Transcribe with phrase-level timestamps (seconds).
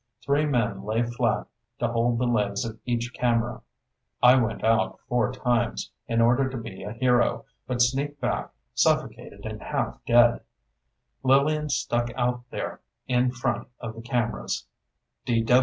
[0.25, 1.45] Three men lay flat
[1.77, 3.61] to hold the legs of each camera.
[4.23, 9.45] I went out four times, in order to be a hero, but sneaked back suffocated
[9.45, 10.39] and half dead.
[11.21, 14.65] Lillian stuck out there in front of the cameras.